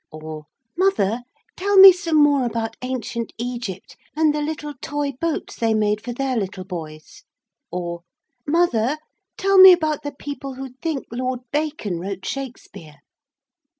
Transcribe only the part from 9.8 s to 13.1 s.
the people who think Lord Bacon wrote Shakespeare.'